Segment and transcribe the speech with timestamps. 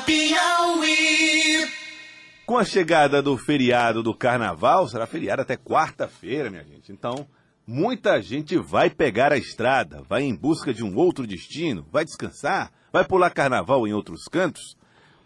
[0.00, 1.68] Piauí.
[2.46, 6.92] Com a chegada do feriado do carnaval, será feriado até quarta-feira, minha gente.
[6.92, 7.26] Então,
[7.66, 12.70] muita gente vai pegar a estrada, vai em busca de um outro destino, vai descansar,
[12.92, 14.76] vai pular carnaval em outros cantos.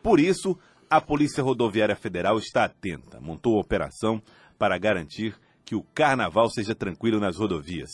[0.03, 0.57] Por isso,
[0.89, 4.23] a Polícia Rodoviária Federal está atenta, montou a operação
[4.59, 7.91] para garantir que o carnaval seja tranquilo nas rodovias.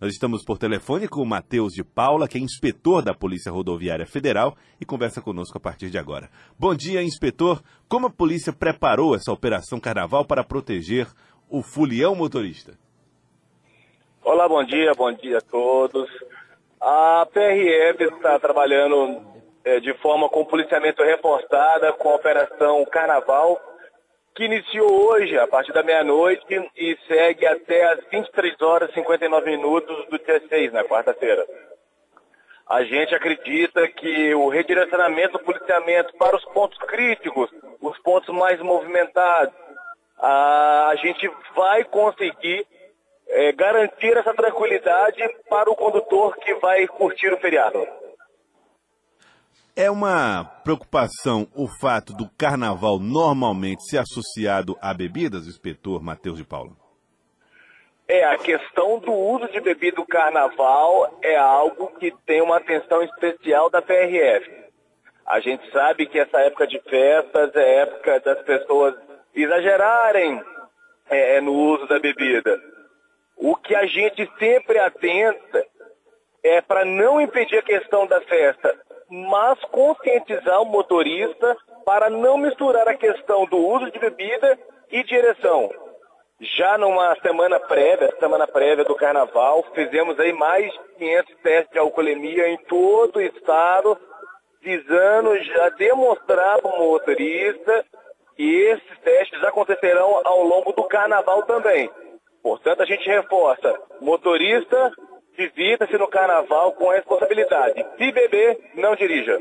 [0.00, 4.06] Nós estamos por telefone com o Matheus de Paula, que é inspetor da Polícia Rodoviária
[4.06, 6.30] Federal e conversa conosco a partir de agora.
[6.56, 7.60] Bom dia, inspetor.
[7.88, 11.08] Como a polícia preparou essa operação carnaval para proteger
[11.50, 12.78] o fulião motorista?
[14.22, 16.08] Olá, bom dia, bom dia a todos.
[16.80, 19.20] A PRF está trabalhando
[19.64, 23.60] é, de forma com policiamento reforçada com a Operação Carnaval
[24.38, 29.50] que iniciou hoje, a partir da meia-noite, e segue até as 23 horas e 59
[29.50, 31.44] minutos do dia 6, na quarta-feira.
[32.68, 38.60] A gente acredita que o redirecionamento do policiamento para os pontos críticos, os pontos mais
[38.60, 39.52] movimentados,
[40.16, 42.64] a, a gente vai conseguir
[43.30, 47.84] é, garantir essa tranquilidade para o condutor que vai curtir o feriado.
[49.80, 56.44] É uma preocupação o fato do carnaval normalmente ser associado a bebidas, inspetor Matheus de
[56.44, 56.72] Paula?
[58.08, 63.04] É, a questão do uso de bebida do carnaval é algo que tem uma atenção
[63.04, 64.50] especial da PRF.
[65.24, 68.96] A gente sabe que essa época de festas é época das pessoas
[69.32, 70.42] exagerarem
[71.08, 72.60] é, no uso da bebida.
[73.36, 75.64] O que a gente sempre atenta
[76.42, 82.86] é para não impedir a questão da festa, mas conscientizar o motorista para não misturar
[82.88, 84.58] a questão do uso de bebida
[84.90, 85.70] e direção.
[86.40, 91.78] Já numa semana prévia, semana prévia do carnaval, fizemos aí mais de 500 testes de
[91.78, 93.98] alcoolemia em todo o estado,
[94.62, 97.84] visando já demonstrar para o motorista
[98.36, 101.90] que esses testes acontecerão ao longo do carnaval também.
[102.40, 104.92] Portanto, a gente reforça, motorista
[105.38, 107.86] Divirta-se no carnaval com responsabilidade.
[107.96, 109.38] Se beber, não dirija.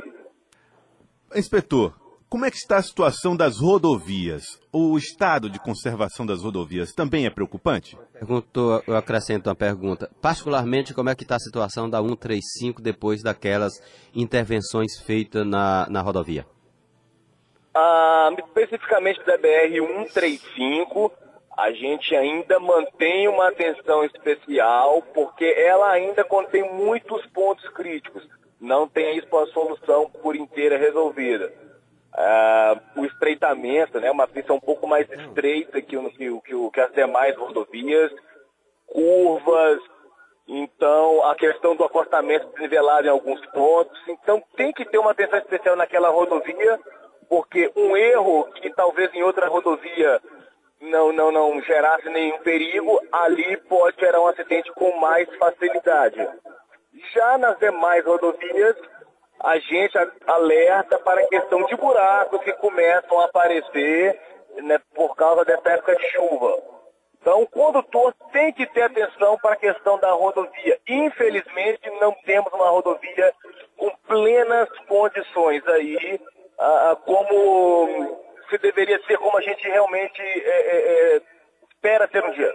[1.36, 1.92] Inspetor,
[2.30, 4.44] como é que está a situação das rodovias?
[4.72, 7.98] O estado de conservação das rodovias também é preocupante?
[8.14, 10.12] Perguntou, eu acrescento uma pergunta.
[10.22, 13.74] Particularmente, como é que está a situação da 135 depois daquelas
[14.14, 16.46] intervenções feitas na, na rodovia?
[17.74, 21.12] Ah, especificamente da BR-135,
[21.58, 28.28] a gente ainda mantém uma atenção especial porque ela ainda contém muitos pontos críticos.
[28.62, 31.52] Não tem isso a solução por inteira resolvida.
[32.14, 36.94] Uh, o estreitamento, né, uma pista um pouco mais estreita que, que, que, que as
[36.94, 38.12] demais rodovias,
[38.86, 39.80] curvas,
[40.48, 44.00] então a questão do acostamento desnivelado em alguns pontos.
[44.08, 46.80] Então tem que ter uma atenção especial naquela rodovia,
[47.28, 50.22] porque um erro que talvez em outra rodovia
[50.82, 56.28] não, não, não gerasse nenhum perigo, ali pode gerar um acidente com mais facilidade.
[57.14, 58.76] Já nas demais rodovias,
[59.40, 64.20] a gente alerta para a questão de buracos que começam a aparecer
[64.64, 66.78] né, por causa dessa época de chuva.
[67.22, 70.80] Então, o condutor tem que ter atenção para a questão da rodovia.
[70.88, 73.34] Infelizmente, não temos uma rodovia
[73.76, 76.22] com plenas condições aí,
[76.58, 78.17] ah, como
[78.50, 81.22] se deveria ser como a gente realmente é, é, é,
[81.74, 82.54] espera ser um dia.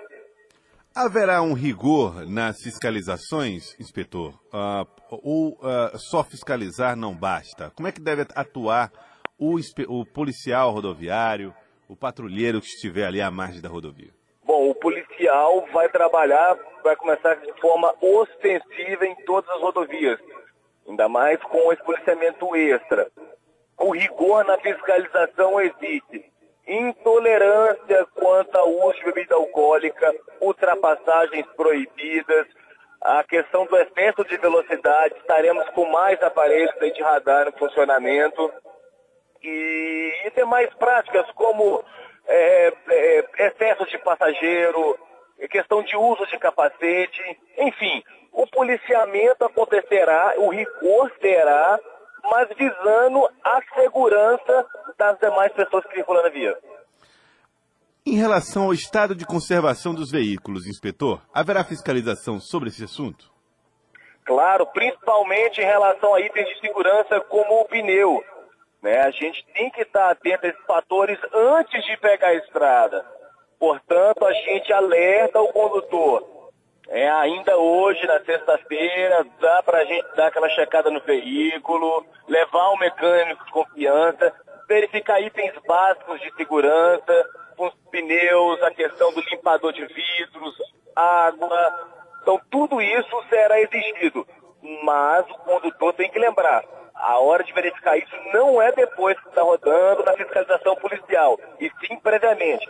[0.95, 4.35] Haverá um rigor nas fiscalizações, inspetor?
[4.53, 7.71] Uh, ou uh, só fiscalizar não basta?
[7.75, 8.93] Como é que deve atuar
[9.39, 9.57] o,
[9.89, 11.55] o policial rodoviário,
[11.89, 14.11] o patrulheiro que estiver ali à margem da rodovia?
[14.45, 20.21] Bom, o policial vai trabalhar, vai começar de forma ostensiva em todas as rodovias,
[20.87, 23.11] ainda mais com esse policiamento extra
[23.79, 26.31] o rigor na fiscalização existe.
[26.67, 32.47] Intolerância quanto ao uso de bebida alcoólica, ultrapassagens proibidas,
[33.01, 38.53] a questão do excesso de velocidade, estaremos com mais aparelhos de radar em funcionamento
[39.43, 41.83] e, e demais práticas como
[42.29, 44.97] é, é, excesso de passageiro,
[45.51, 48.03] questão de uso de capacete, enfim,
[48.33, 51.79] o policiamento acontecerá, o rigor será
[52.31, 54.67] mas visando a segurança
[54.97, 56.57] das demais pessoas que circulam na via.
[58.05, 63.31] Em relação ao estado de conservação dos veículos, inspetor, haverá fiscalização sobre esse assunto?
[64.25, 68.25] Claro, principalmente em relação a itens de segurança como o pneu.
[68.83, 68.99] Né?
[69.01, 73.07] A gente tem que estar atento a esses fatores antes de pegar a estrada.
[73.59, 76.32] Portanto, a gente alerta o condutor.
[76.89, 82.71] É, ainda hoje, na sexta-feira, dá para a gente dar aquela checada no veículo, levar
[82.71, 84.33] o mecânico de confiança,
[84.69, 90.57] verificar itens básicos de segurança, os pneus, a questão do limpador de vidros,
[90.95, 91.89] água.
[92.21, 94.27] Então, tudo isso será exigido.
[94.85, 96.65] Mas o condutor tem que lembrar,
[96.95, 101.71] a hora de verificar isso não é depois que está rodando na fiscalização policial, e
[101.85, 102.69] sim previamente.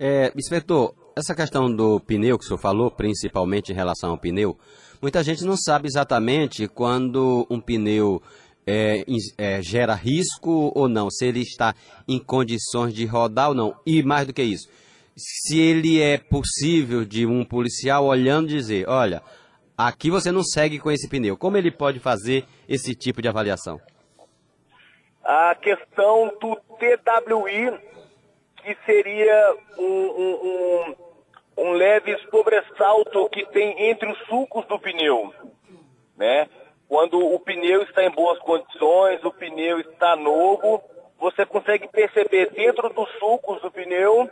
[0.00, 4.54] É, inspetor, essa questão do pneu que o senhor falou, principalmente em relação ao pneu,
[5.00, 8.22] muita gente não sabe exatamente quando um pneu
[8.66, 9.02] é,
[9.38, 11.74] é, gera risco ou não, se ele está
[12.06, 13.74] em condições de rodar ou não.
[13.86, 14.68] E mais do que isso,
[15.16, 19.22] se ele é possível de um policial olhando dizer, olha,
[19.78, 21.34] aqui você não segue com esse pneu.
[21.34, 23.80] Como ele pode fazer esse tipo de avaliação?
[25.24, 27.72] A questão do TWI,
[28.62, 31.05] que seria um, um, um,
[31.56, 35.32] um leve sobressalto que tem entre os sulcos do pneu,
[36.16, 36.48] né?
[36.88, 40.82] Quando o pneu está em boas condições, o pneu está novo,
[41.18, 44.30] você consegue perceber dentro dos sulcos do pneu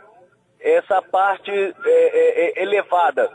[0.59, 3.29] essa parte é, é, é, elevada,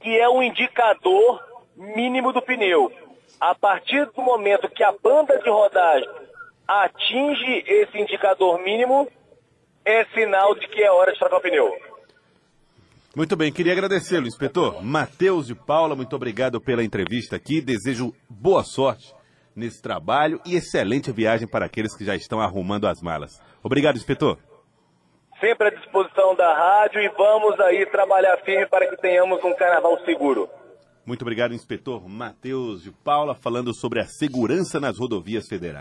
[0.00, 1.42] que é um indicador
[1.74, 2.92] mínimo do pneu.
[3.40, 6.08] A partir do momento que a banda de rodagem
[6.66, 9.08] atinge esse indicador mínimo,
[9.84, 11.91] é sinal de que é hora de trocar o pneu.
[13.14, 14.82] Muito bem, queria agradecê-lo, inspetor.
[14.82, 17.60] Matheus de Paula, muito obrigado pela entrevista aqui.
[17.60, 19.14] Desejo boa sorte
[19.54, 23.38] nesse trabalho e excelente viagem para aqueles que já estão arrumando as malas.
[23.62, 24.38] Obrigado, inspetor.
[25.38, 30.02] Sempre à disposição da rádio e vamos aí trabalhar firme para que tenhamos um carnaval
[30.06, 30.48] seguro.
[31.04, 35.80] Muito obrigado, inspetor Matheus de Paula, falando sobre a segurança nas rodovias federais.